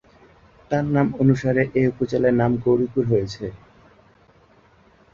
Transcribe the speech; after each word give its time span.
তার 0.71 0.85
নাম 0.95 1.07
অনুসারে 1.21 1.63
এ 1.75 1.91
উপজেলার 1.91 2.35
নাম 2.41 2.51
গৌরীপুর 2.63 3.03
হয়েছে। 3.11 3.45